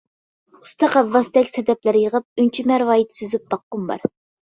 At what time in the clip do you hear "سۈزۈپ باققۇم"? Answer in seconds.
3.19-3.85